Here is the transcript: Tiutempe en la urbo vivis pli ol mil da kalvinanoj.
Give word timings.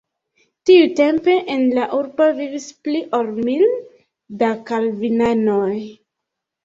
Tiutempe 0.69 1.35
en 1.55 1.65
la 1.75 1.83
urbo 1.99 2.27
vivis 2.39 2.65
pli 2.87 3.03
ol 3.21 3.29
mil 3.51 3.63
da 4.41 4.51
kalvinanoj. 4.71 5.71